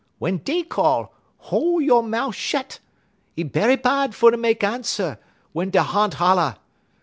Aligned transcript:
Wun 0.19 0.37
dey 0.39 0.63
call, 0.63 1.13
hol' 1.37 1.79
you' 1.79 2.01
mout' 2.01 2.33
shet. 2.33 2.79
'E 3.37 3.43
berry 3.43 3.75
bahd 3.77 4.15
fer 4.15 4.35
mek 4.35 4.63
answer, 4.63 5.19
wun 5.53 5.69
da' 5.69 5.83
harnt 5.83 6.15
holler. 6.15 6.55